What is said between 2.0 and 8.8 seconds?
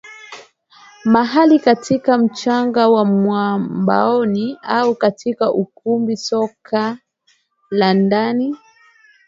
mchanga wa mwabaoni au katika ukumbi soka la ndani